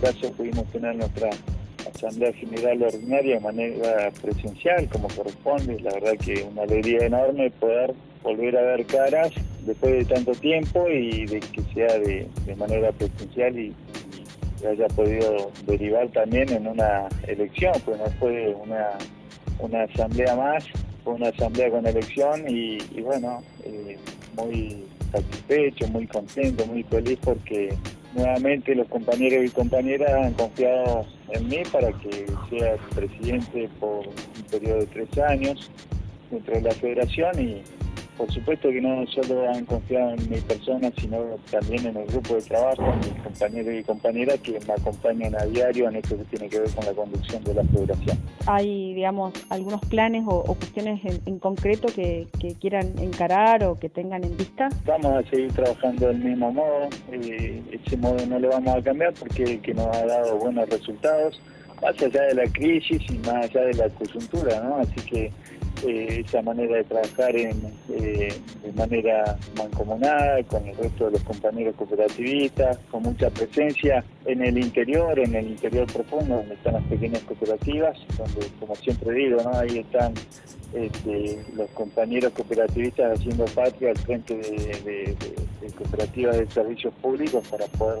caso 0.00 0.32
pudimos 0.32 0.66
tener 0.72 0.96
nuestra 0.96 1.30
Asamblea 1.94 2.32
General 2.32 2.82
Ordinaria 2.82 3.34
de 3.34 3.40
manera 3.40 4.10
presencial, 4.20 4.88
como 4.88 5.08
corresponde. 5.08 5.80
La 5.80 5.92
verdad 5.94 6.12
que 6.24 6.46
una 6.50 6.62
alegría 6.62 7.06
enorme 7.06 7.50
poder 7.52 7.94
volver 8.22 8.56
a 8.56 8.62
ver 8.62 8.86
caras 8.86 9.32
después 9.64 9.92
de 9.92 10.14
tanto 10.14 10.32
tiempo 10.32 10.88
y 10.88 11.26
de 11.26 11.40
que 11.40 11.62
sea 11.74 11.98
de, 11.98 12.28
manera 12.56 12.92
presencial 12.92 13.58
y, 13.58 13.74
haya 14.68 14.88
podido 14.88 15.52
derivar 15.66 16.08
también 16.08 16.48
en 16.48 16.66
una 16.66 17.08
elección, 17.28 17.72
pues 17.84 17.96
no 17.96 18.06
fue 18.18 18.52
una, 18.56 18.88
una 19.60 19.84
asamblea 19.84 20.34
más, 20.34 20.64
fue 21.04 21.14
una 21.14 21.28
asamblea 21.28 21.70
con 21.70 21.86
elección 21.86 22.42
y, 22.48 22.78
bueno, 23.00 23.40
eh, 23.64 23.96
muy 24.36 24.84
satisfecho, 25.12 25.86
muy 25.86 26.08
contento, 26.08 26.66
muy 26.66 26.82
feliz 26.82 27.20
porque 27.22 27.72
nuevamente 28.18 28.74
los 28.74 28.88
compañeros 28.88 29.44
y 29.44 29.48
compañeras 29.50 30.10
han 30.12 30.32
confiado 30.34 31.06
en 31.30 31.48
mí 31.48 31.62
para 31.72 31.92
que 31.92 32.26
sea 32.50 32.76
presidente 32.94 33.68
por 33.78 34.08
un 34.08 34.42
periodo 34.50 34.80
de 34.80 34.86
tres 34.86 35.18
años 35.18 35.70
dentro 36.30 36.54
de 36.54 36.62
la 36.62 36.72
federación 36.72 37.40
y 37.40 37.62
por 38.18 38.30
supuesto 38.32 38.68
que 38.68 38.80
no 38.80 39.06
solo 39.06 39.48
han 39.48 39.64
confiado 39.64 40.10
en 40.10 40.28
mi 40.28 40.40
persona, 40.40 40.90
sino 40.98 41.18
también 41.50 41.86
en 41.86 41.96
el 41.98 42.06
grupo 42.06 42.34
de 42.34 42.42
trabajo, 42.42 42.82
en 42.92 42.98
mis 42.98 43.22
compañeros 43.22 43.74
y 43.74 43.84
compañeras 43.84 44.40
que 44.40 44.58
me 44.66 44.74
acompañan 44.74 45.34
a 45.36 45.46
diario 45.46 45.88
en 45.88 45.96
esto 45.96 46.18
que 46.18 46.24
tiene 46.24 46.48
que 46.48 46.58
ver 46.58 46.70
con 46.72 46.84
la 46.84 46.92
conducción 46.92 47.44
de 47.44 47.54
la 47.54 47.62
federación. 47.62 48.18
¿Hay, 48.46 48.94
digamos, 48.94 49.32
algunos 49.50 49.80
planes 49.82 50.24
o, 50.26 50.42
cuestiones 50.54 51.00
en, 51.26 51.38
concreto 51.38 51.86
que, 51.94 52.26
quieran 52.60 52.98
encarar 52.98 53.62
o 53.62 53.78
que 53.78 53.88
tengan 53.88 54.24
en 54.24 54.36
vista? 54.36 54.68
Vamos 54.84 55.12
a 55.12 55.30
seguir 55.30 55.52
trabajando 55.52 56.08
del 56.08 56.18
mismo 56.18 56.52
modo. 56.52 56.88
Eh, 57.12 57.62
ese 57.70 57.96
modo 57.96 58.26
no 58.26 58.40
lo 58.40 58.48
vamos 58.48 58.76
a 58.76 58.82
cambiar 58.82 59.14
porque 59.14 59.60
que 59.60 59.74
nos 59.74 59.86
ha 59.96 60.04
dado 60.04 60.38
buenos 60.38 60.68
resultados, 60.68 61.40
más 61.80 62.02
allá 62.02 62.22
de 62.22 62.34
la 62.34 62.50
crisis 62.50 63.00
y 63.08 63.18
más 63.18 63.44
allá 63.44 63.60
de 63.60 63.74
la 63.74 63.88
coyuntura, 63.90 64.60
¿no? 64.60 64.78
Así 64.78 65.00
que 65.08 65.32
eh, 65.86 66.24
esa 66.26 66.42
manera 66.42 66.76
de 66.76 66.84
trabajar 66.84 67.36
en, 67.36 67.60
eh, 67.90 68.32
de 68.62 68.72
manera 68.72 69.36
mancomunada 69.56 70.42
con 70.44 70.66
el 70.66 70.76
resto 70.76 71.06
de 71.06 71.12
los 71.12 71.22
compañeros 71.22 71.74
cooperativistas, 71.76 72.78
con 72.90 73.02
mucha 73.02 73.30
presencia 73.30 74.04
en 74.24 74.42
el 74.42 74.58
interior, 74.58 75.18
en 75.18 75.34
el 75.34 75.48
interior 75.48 75.86
profundo, 75.92 76.36
donde 76.36 76.54
están 76.54 76.74
las 76.74 76.84
pequeñas 76.84 77.22
cooperativas, 77.22 77.96
donde, 78.16 78.46
como 78.60 78.74
siempre 78.76 79.12
digo, 79.12 79.42
¿no? 79.42 79.56
ahí 79.58 79.78
están 79.78 80.14
este, 80.74 81.42
los 81.54 81.70
compañeros 81.70 82.32
cooperativistas 82.34 83.18
haciendo 83.18 83.46
patria 83.46 83.90
al 83.90 83.98
frente 83.98 84.36
de, 84.36 85.16
cooperativas 85.76 86.36
de 86.36 86.46
servicios 86.50 86.92
públicos 86.94 87.46
para 87.48 87.66
poder, 87.66 88.00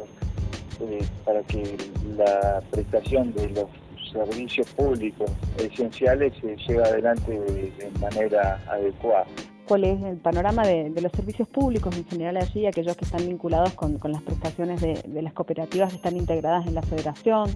eh, 0.80 1.04
para 1.24 1.42
que 1.42 1.76
la 2.16 2.60
prestación 2.70 3.32
de 3.32 3.48
los 3.50 3.68
servicios 4.10 4.66
públicos 4.74 5.30
esenciales 5.58 6.32
se 6.40 6.56
lleva 6.56 6.84
adelante 6.84 7.32
de, 7.32 7.72
manera 8.00 8.62
adecuada. 8.68 9.26
¿Cuál 9.66 9.84
es 9.84 10.02
el 10.02 10.16
panorama 10.16 10.66
de, 10.66 10.90
los 11.00 11.12
servicios 11.12 11.46
públicos 11.48 11.94
en 11.96 12.06
general 12.06 12.38
allí, 12.38 12.66
aquellos 12.66 12.96
que 12.96 13.04
están 13.04 13.26
vinculados 13.26 13.74
con, 13.74 13.98
las 14.04 14.22
prestaciones 14.22 14.80
de, 14.80 15.22
las 15.22 15.32
cooperativas 15.32 15.90
que 15.90 15.96
están 15.96 16.16
integradas 16.16 16.66
en 16.66 16.74
la 16.74 16.82
federación? 16.82 17.50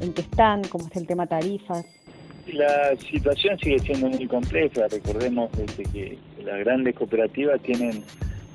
¿En 0.00 0.12
qué 0.14 0.22
están? 0.22 0.62
¿Cómo 0.64 0.86
es 0.86 0.96
el 0.96 1.06
tema 1.06 1.26
tarifas? 1.26 1.84
La 2.46 2.96
situación 2.96 3.58
sigue 3.58 3.78
siendo 3.80 4.08
muy 4.08 4.26
compleja. 4.26 4.88
Recordemos 4.88 5.50
que 5.92 6.18
las 6.42 6.58
grandes 6.60 6.94
cooperativas 6.96 7.60
tienen 7.60 8.02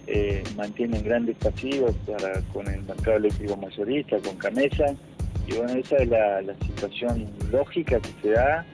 eh, 0.07 0.43
mantienen 0.55 1.03
grandes 1.03 1.35
pasivos 1.37 1.95
para, 2.05 2.39
con 2.53 2.67
el 2.67 2.83
mercado 2.83 3.17
eléctrico 3.17 3.57
mayorista, 3.57 4.19
con 4.19 4.35
Camesa, 4.37 4.93
y 5.47 5.53
bueno, 5.53 5.73
esa 5.73 5.97
es 5.97 6.09
la, 6.09 6.41
situación 6.65 7.29
lógica 7.51 7.99
que 7.99 8.09
se 8.21 8.29
da, 8.31 8.65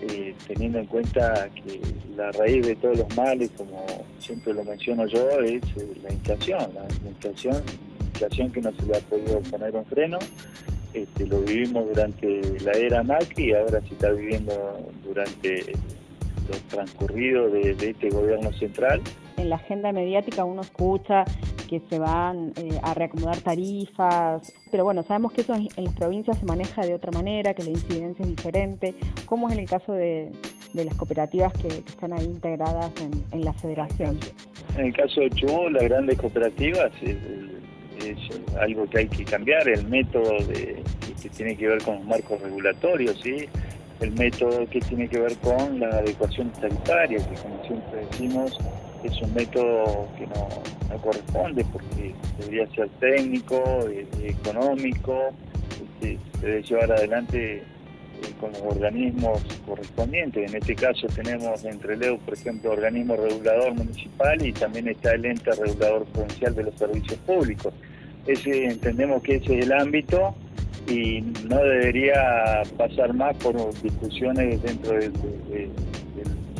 eh, 0.00 0.34
teniendo 0.46 0.78
en 0.78 0.86
cuenta 0.86 1.48
que 1.54 1.80
la 2.16 2.30
raíz 2.32 2.66
de 2.66 2.76
todos 2.76 2.98
los 2.98 3.16
males, 3.16 3.50
como 3.56 3.84
siempre 4.18 4.52
lo 4.52 4.64
menciono 4.64 5.06
yo, 5.06 5.28
es 5.40 5.62
eh, 5.76 5.94
la 6.02 6.12
inflación, 6.12 6.70
la, 6.74 7.08
inflación, 7.08 7.62
inflación 8.00 8.52
que 8.52 8.60
no 8.60 8.72
se 8.72 8.86
le 8.86 8.96
ha 8.96 9.00
podido 9.00 9.40
poner 9.40 9.74
un 9.74 9.84
freno. 9.86 10.18
Este, 10.92 11.26
lo 11.26 11.40
vivimos 11.40 11.88
durante 11.88 12.40
la 12.60 12.72
era 12.72 13.02
Macri 13.02 13.46
y 13.46 13.52
ahora 13.52 13.80
se 13.80 13.94
está 13.94 14.10
viviendo 14.12 14.92
durante 15.04 15.72
los 16.48 16.60
transcurridos 16.68 17.52
de 17.52 17.90
este 17.90 18.10
gobierno 18.10 18.52
central 18.52 19.00
en 19.36 19.50
la 19.50 19.56
agenda 19.56 19.92
mediática 19.92 20.44
uno 20.44 20.62
escucha 20.62 21.24
que 21.68 21.80
se 21.88 21.98
van 21.98 22.52
eh, 22.56 22.78
a 22.82 22.94
reacomodar 22.94 23.38
tarifas, 23.38 24.52
pero 24.70 24.84
bueno, 24.84 25.02
sabemos 25.02 25.32
que 25.32 25.42
eso 25.42 25.54
en 25.54 25.84
las 25.84 25.94
provincias 25.94 26.38
se 26.38 26.46
maneja 26.46 26.82
de 26.84 26.94
otra 26.94 27.10
manera, 27.12 27.54
que 27.54 27.62
la 27.64 27.70
incidencia 27.70 28.22
es 28.22 28.28
diferente. 28.28 28.94
¿Cómo 29.26 29.48
es 29.48 29.54
en 29.54 29.60
el 29.60 29.68
caso 29.68 29.92
de, 29.92 30.32
las 30.72 30.94
cooperativas 30.96 31.52
que, 31.54 31.68
están 31.68 32.12
ahí 32.12 32.24
integradas 32.24 32.92
en, 33.32 33.44
la 33.44 33.52
federación? 33.52 34.18
En 34.76 34.86
el 34.86 34.92
caso 34.92 35.20
de 35.20 35.30
Chubut, 35.30 35.70
las 35.70 35.84
grandes 35.84 36.18
cooperativas 36.18 36.90
es, 37.02 37.16
algo 38.60 38.86
que 38.90 38.98
hay 38.98 39.08
que 39.08 39.24
cambiar, 39.24 39.66
el 39.68 39.86
método 39.88 40.44
de, 40.46 40.82
que 41.22 41.28
tiene 41.30 41.56
que 41.56 41.68
ver 41.68 41.82
con 41.82 41.94
los 41.96 42.04
marcos 42.04 42.40
regulatorios, 42.42 43.22
el 43.24 44.12
método 44.12 44.68
que 44.68 44.80
tiene 44.80 45.08
que 45.08 45.20
ver 45.20 45.36
con 45.38 45.80
la 45.80 45.88
adecuación 45.88 46.50
tarifaria, 46.60 47.18
que 47.18 47.34
como 47.36 47.64
siempre 47.64 48.06
decimos, 48.10 48.58
es 49.04 49.20
un 49.20 49.34
método 49.34 50.08
que 50.16 50.26
no, 50.26 50.48
corresponde 51.02 51.64
porque 51.72 52.14
debería 52.38 52.66
ser 52.74 52.88
técnico, 53.00 53.62
eh, 53.88 54.06
económico, 54.22 55.30
este, 55.70 56.18
se 56.40 56.46
debe 56.46 56.62
llevar 56.62 56.92
adelante 56.92 57.56
eh, 57.56 57.62
con 58.40 58.52
los 58.52 58.62
organismos 58.62 59.42
correspondientes. 59.66 60.50
En 60.50 60.56
este 60.56 60.74
caso 60.74 61.06
tenemos 61.08 61.64
entre 61.64 61.96
LEU, 61.96 62.18
por 62.18 62.34
ejemplo, 62.34 62.72
organismo 62.72 63.16
regulador 63.16 63.74
municipal 63.74 64.44
y 64.44 64.52
también 64.52 64.88
está 64.88 65.12
el 65.12 65.26
ente 65.26 65.50
regulador 65.50 66.04
provincial 66.06 66.54
de 66.54 66.62
los 66.62 66.74
servicios 66.76 67.18
públicos. 67.26 67.74
Ese, 68.26 68.64
entendemos 68.66 69.22
que 69.22 69.36
ese 69.36 69.58
es 69.58 69.66
el 69.66 69.72
ámbito 69.72 70.34
y 70.88 71.20
no 71.48 71.56
debería 71.58 72.62
pasar 72.78 73.12
más 73.12 73.36
por 73.36 73.54
discusiones 73.82 74.62
dentro 74.62 74.92
de 74.92 75.10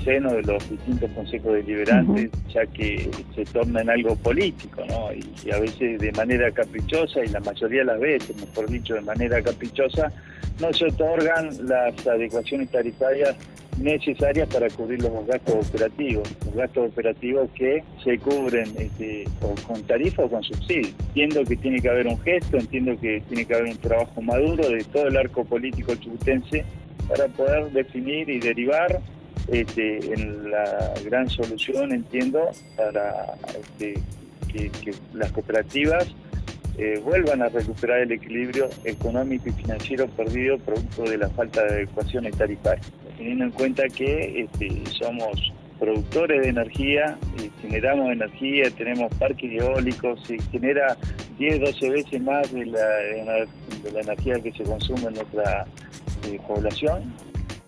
seno 0.04 0.32
de 0.32 0.42
los 0.42 0.70
distintos 0.70 1.10
consejos 1.10 1.54
deliberantes, 1.54 2.30
ya 2.52 2.66
que 2.66 3.10
se 3.34 3.44
torna 3.46 3.80
en 3.80 3.90
algo 3.90 4.16
político, 4.16 4.82
¿no? 4.86 5.10
Y, 5.12 5.50
a 5.50 5.58
veces 5.58 6.00
de 6.00 6.12
manera 6.12 6.50
caprichosa, 6.50 7.24
y 7.24 7.28
la 7.28 7.40
mayoría 7.40 7.80
de 7.80 7.86
las 7.86 8.00
veces, 8.00 8.36
mejor 8.36 8.70
dicho, 8.70 8.94
de 8.94 9.00
manera 9.02 9.42
caprichosa, 9.42 10.12
no 10.60 10.72
se 10.72 10.86
otorgan 10.86 11.50
las 11.66 12.06
adecuaciones 12.06 12.70
tarifarias 12.70 13.36
necesarias 13.78 14.48
para 14.48 14.68
cubrir 14.70 15.02
los 15.02 15.26
gastos 15.26 15.68
operativos, 15.68 16.28
los 16.44 16.54
gastos 16.54 16.90
operativos 16.90 17.50
que 17.54 17.82
se 18.04 18.18
cubren 18.18 18.72
este, 18.78 19.24
con 19.66 19.82
tarifa 19.82 20.24
o 20.24 20.30
con 20.30 20.42
subsidio. 20.42 20.90
Entiendo 21.08 21.44
que 21.44 21.56
tiene 21.56 21.80
que 21.80 21.88
haber 21.88 22.06
un 22.06 22.20
gesto, 22.20 22.56
entiendo 22.56 22.98
que 23.00 23.20
tiene 23.28 23.44
que 23.44 23.54
haber 23.54 23.72
un 23.72 23.78
trabajo 23.78 24.22
maduro 24.22 24.68
de 24.68 24.84
todo 24.84 25.08
el 25.08 25.16
arco 25.16 25.44
político 25.44 25.94
chubutense 25.96 26.64
para 27.08 27.26
poder 27.28 27.70
definir 27.72 28.30
y 28.30 28.38
derivar 28.38 29.00
este, 29.48 30.12
en 30.12 30.50
la 30.50 30.94
gran 31.04 31.28
solución, 31.28 31.92
entiendo, 31.92 32.50
para 32.76 33.34
este, 33.60 33.94
que, 34.48 34.70
las 35.12 35.30
cooperativas 35.32 36.06
eh, 36.78 37.00
vuelvan 37.04 37.42
a 37.42 37.48
recuperar 37.48 38.00
el 38.00 38.12
equilibrio 38.12 38.68
económico 38.84 39.48
y 39.48 39.52
financiero 39.52 40.08
perdido 40.08 40.58
producto 40.58 41.02
de 41.02 41.18
la 41.18 41.28
falta 41.30 41.62
de 41.62 41.74
adecuaciones 41.74 42.36
tarifarias. 42.36 42.90
Teniendo 43.16 43.44
en 43.44 43.50
cuenta 43.52 43.88
que 43.88 44.40
este, 44.42 44.82
somos 44.90 45.52
productores 45.78 46.42
de 46.42 46.48
energía, 46.48 47.18
generamos 47.60 48.10
energía, 48.10 48.70
tenemos 48.70 49.12
parques 49.16 49.60
eólicos, 49.60 50.20
se 50.26 50.38
genera 50.50 50.96
10, 51.38 51.60
12 51.60 51.90
veces 51.90 52.22
más 52.22 52.50
de 52.52 52.66
la, 52.66 52.86
de 52.86 53.92
la 53.92 54.00
energía 54.00 54.40
que 54.40 54.52
se 54.52 54.64
consume 54.64 55.08
en 55.08 55.14
nuestra 55.14 55.66
eh, 56.26 56.38
población 56.46 57.12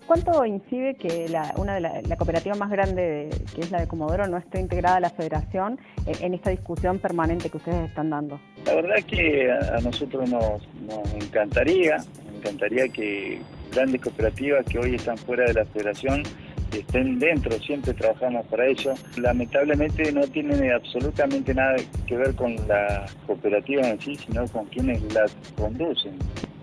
¿Cuánto 0.07 0.45
incide 0.45 0.95
que 0.95 1.27
la, 1.27 1.53
una 1.57 1.75
de 1.75 1.81
la, 1.81 2.15
cooperativa 2.15 2.55
más 2.55 2.69
grande, 2.71 3.29
que 3.53 3.59
es 3.59 3.71
la 3.71 3.81
de 3.81 3.87
Comodoro, 3.89 4.25
no 4.27 4.37
esté 4.37 4.61
integrada 4.61 4.95
a 4.95 4.99
la 5.01 5.09
federación 5.09 5.77
eh, 6.05 6.13
en 6.21 6.33
esta 6.33 6.49
discusión 6.49 6.97
permanente 6.99 7.49
que 7.49 7.57
ustedes 7.57 7.89
están 7.89 8.09
dando? 8.09 8.39
La 8.65 8.75
verdad 8.75 8.95
que 9.05 9.51
a, 9.51 9.81
nosotros 9.81 10.29
nos, 10.29 10.61
encantaría, 11.21 11.97
nos 11.97 12.35
encantaría 12.37 12.87
que 12.87 13.41
grandes 13.73 13.99
cooperativas 13.99 14.65
que 14.65 14.79
hoy 14.79 14.95
están 14.95 15.17
fuera 15.17 15.43
de 15.43 15.53
la 15.53 15.65
federación 15.65 16.23
estén 16.71 17.19
dentro, 17.19 17.59
siempre 17.59 17.93
trabajamos 17.93 18.45
para 18.47 18.67
eso. 18.67 18.93
Lamentablemente 19.17 20.09
no 20.13 20.21
tiene 20.27 20.71
absolutamente 20.71 21.53
nada 21.53 21.75
que 22.07 22.15
ver 22.15 22.33
con 22.35 22.55
la 22.67 23.05
cooperativa 23.25 23.87
en 23.87 23.99
sí, 23.99 24.15
sino 24.15 24.47
con 24.47 24.65
quienes 24.67 25.01
las 25.13 25.35
conducen. 25.57 26.17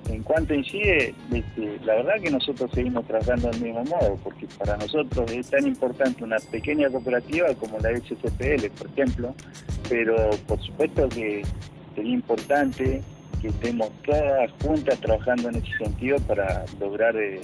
En 0.08 0.22
cuanto 0.22 0.54
incide, 0.54 1.14
este, 1.32 1.78
la 1.84 1.94
verdad 1.94 2.20
que 2.22 2.30
nosotros 2.30 2.70
seguimos 2.74 3.06
trabajando 3.06 3.50
del 3.50 3.60
mismo 3.60 3.84
modo, 3.84 4.18
porque 4.22 4.46
para 4.58 4.76
nosotros 4.76 5.30
es 5.32 5.48
tan 5.48 5.66
importante 5.66 6.22
una 6.22 6.36
pequeña 6.50 6.90
cooperativa 6.90 7.54
como 7.54 7.78
la 7.78 7.90
SCPL, 7.96 8.70
por 8.76 8.86
ejemplo, 8.88 9.34
pero 9.88 10.30
por 10.46 10.60
supuesto 10.60 11.08
que 11.08 11.42
sería 11.94 12.12
importante 12.12 13.02
que 13.40 13.48
estemos 13.48 13.90
todas 14.04 14.50
juntas 14.62 14.98
trabajando 15.00 15.48
en 15.48 15.56
ese 15.56 15.76
sentido 15.78 16.18
para 16.20 16.64
lograr 16.78 17.16
eh, 17.16 17.40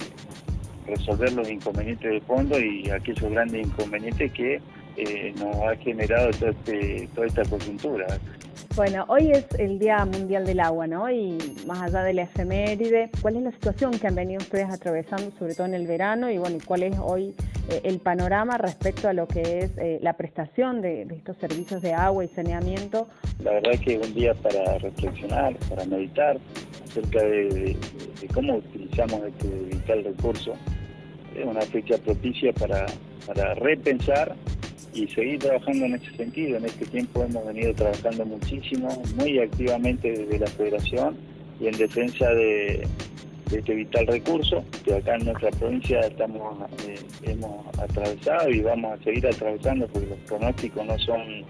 resolver 0.87 1.33
los 1.33 1.49
inconvenientes 1.49 2.11
de 2.11 2.21
fondo 2.21 2.59
y 2.59 2.89
aquellos 2.89 3.31
grandes 3.31 3.65
inconvenientes 3.65 4.31
que 4.33 4.61
eh, 4.97 5.33
nos 5.37 5.55
ha 5.55 5.75
generado 5.77 6.29
este, 6.29 7.07
toda 7.15 7.27
esta 7.27 7.43
coyuntura. 7.45 8.07
Bueno, 8.73 9.03
hoy 9.09 9.31
es 9.31 9.45
el 9.59 9.79
Día 9.79 10.05
Mundial 10.05 10.45
del 10.45 10.61
Agua, 10.61 10.87
¿no? 10.87 11.11
Y 11.11 11.37
más 11.67 11.81
allá 11.81 12.03
de 12.03 12.13
la 12.13 12.21
efeméride, 12.21 13.09
¿cuál 13.21 13.35
es 13.35 13.43
la 13.43 13.51
situación 13.51 13.91
que 13.99 14.07
han 14.07 14.15
venido 14.15 14.39
ustedes 14.39 14.69
atravesando, 14.69 15.29
sobre 15.37 15.55
todo 15.55 15.67
en 15.67 15.73
el 15.73 15.85
verano? 15.85 16.31
Y 16.31 16.37
bueno, 16.37 16.57
¿cuál 16.65 16.83
es 16.83 16.97
hoy 16.97 17.35
eh, 17.69 17.81
el 17.83 17.99
panorama 17.99 18.57
respecto 18.57 19.09
a 19.09 19.13
lo 19.13 19.27
que 19.27 19.59
es 19.59 19.77
eh, 19.77 19.99
la 20.01 20.13
prestación 20.13 20.81
de, 20.81 21.01
estos 21.01 21.35
servicios 21.35 21.81
de 21.81 21.93
agua 21.93 22.23
y 22.23 22.29
saneamiento? 22.29 23.09
La 23.43 23.51
verdad 23.51 23.73
es 23.73 23.81
que 23.81 23.95
es 23.95 24.07
un 24.07 24.13
día 24.13 24.33
para 24.35 24.77
reflexionar, 24.77 25.53
para 25.69 25.83
meditar 25.83 26.37
acerca 26.85 27.23
de, 27.23 27.75
cómo 28.33 28.55
utilizamos 28.55 29.21
este 29.27 29.47
vital 29.47 30.03
recurso. 30.05 30.53
Es 31.35 31.45
una 31.45 31.61
fecha 31.61 31.97
propicia 31.97 32.53
para, 32.53 32.85
para 33.27 33.53
repensar 33.55 34.33
y 34.93 35.07
seguir 35.07 35.39
trabajando 35.39 35.85
en 35.85 35.95
ese 35.95 36.11
sentido. 36.15 36.57
En 36.57 36.65
este 36.65 36.85
tiempo 36.85 37.23
hemos 37.23 37.45
venido 37.45 37.73
trabajando 37.73 38.25
muchísimo, 38.25 39.01
muy 39.15 39.39
activamente 39.39 40.11
desde 40.11 40.39
la 40.39 40.47
Federación 40.47 41.17
y 41.59 41.67
en 41.67 41.77
defensa 41.77 42.29
de, 42.29 42.87
este 43.51 43.75
vital 43.75 44.07
recurso 44.07 44.63
que 44.85 44.95
acá 44.95 45.15
en 45.15 45.25
nuestra 45.25 45.49
provincia 45.51 45.99
estamos 45.99 46.57
eh, 46.87 46.95
hemos 47.23 47.67
atravesado 47.79 48.49
y 48.49 48.61
vamos 48.61 48.97
a 48.97 49.03
seguir 49.03 49.27
atravesando 49.27 49.87
porque 49.87 50.07
los 50.07 50.19
pronósticos 50.19 50.85
no 50.85 50.97
son 50.99 51.43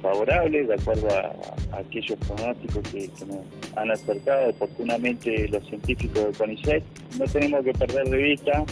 favorables 0.00 0.68
de 0.68 0.74
acuerdo 0.74 1.08
a, 1.10 1.78
aquellos 1.78 2.18
pronósticos 2.18 2.82
que, 2.92 3.10
nos 3.26 3.76
han 3.76 3.90
acercado 3.90 4.50
oportunamente 4.50 5.48
los 5.48 5.66
científicos 5.66 6.26
de 6.26 6.32
CONICET. 6.32 6.84
No 7.18 7.24
tenemos 7.26 7.64
que 7.64 7.72
perder 7.72 8.08
de 8.08 8.16
vista 8.16 8.64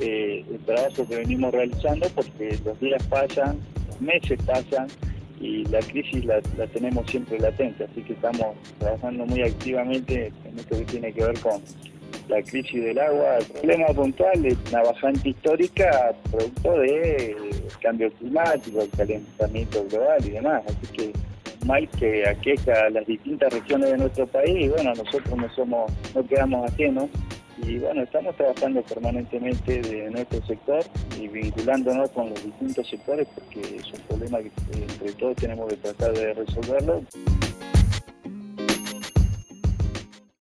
eh, 0.00 0.44
el 0.50 0.58
trabajo 0.60 1.06
que 1.06 1.16
venimos 1.16 1.52
realizando 1.52 2.08
porque 2.14 2.58
los 2.64 2.78
días 2.80 3.02
pasan, 3.08 3.58
los 3.88 4.00
meses 4.00 4.38
pasan 4.44 4.88
y 5.40 5.64
la 5.66 5.80
crisis 5.80 6.24
la, 6.24 6.40
tenemos 6.72 7.10
siempre 7.10 7.38
latente, 7.38 7.84
así 7.84 8.02
que 8.02 8.12
estamos 8.12 8.56
trabajando 8.78 9.26
muy 9.26 9.42
activamente 9.42 10.32
en 10.44 10.58
esto 10.58 10.78
que 10.78 10.84
tiene 10.84 11.12
que 11.12 11.24
ver 11.24 11.38
con 11.40 11.60
la 12.28 12.40
crisis 12.42 12.84
del 12.84 12.98
agua. 12.98 13.38
El 13.38 13.46
problema 13.46 13.86
puntual 13.88 14.46
es 14.46 14.56
una 14.70 14.82
bajante 14.82 15.30
histórica 15.30 16.14
producto 16.30 16.78
de 16.78 17.36
cambio 17.80 18.10
climático, 18.12 18.82
el 18.82 18.90
calentamiento 18.90 19.84
global 19.90 20.24
y 20.24 20.30
demás, 20.30 20.62
así 20.66 20.86
que 20.96 21.12
mal 21.66 21.88
que 21.98 22.28
aqueja 22.28 22.86
a 22.86 22.90
las 22.90 23.06
distintas 23.06 23.52
regiones 23.52 23.90
de 23.90 23.98
nuestro 23.98 24.26
país 24.26 24.66
y 24.66 24.68
bueno, 24.68 24.94
nosotros 24.94 25.36
no 25.36 25.52
somos, 25.54 25.92
no 26.14 26.26
quedamos 26.26 26.70
ajenos 26.70 27.08
y 27.58 27.78
bueno, 27.78 28.02
estamos 28.02 28.36
trabajando 28.36 28.82
permanentemente 28.82 29.82
de 29.82 30.10
nuestro 30.10 30.44
sector 30.46 30.84
y 31.18 31.28
vinculándonos 31.28 32.10
con 32.10 32.30
los 32.30 32.44
distintos 32.44 32.88
sectores 32.88 33.28
porque 33.34 33.76
es 33.76 33.92
un 33.92 34.00
problema 34.08 34.38
que 34.38 34.50
entre 34.80 35.12
todos 35.12 35.36
tenemos 35.36 35.68
que 35.68 35.76
tratar 35.76 36.12
de 36.12 36.34
resolverlo. 36.34 37.02